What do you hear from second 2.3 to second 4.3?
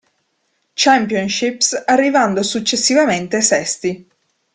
successivamente sesti.